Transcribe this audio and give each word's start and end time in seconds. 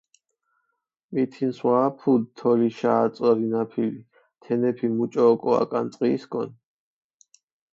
მითინს 1.15 1.57
ვა 1.65 1.73
აფუდჷ 1.89 2.31
თოლიშა 2.37 2.93
აწორინაფილი, 3.05 4.01
თენეფი 4.41 4.87
მუჭო 4.95 5.23
ოკო 5.33 5.51
აკანწყიისკონ. 5.63 6.49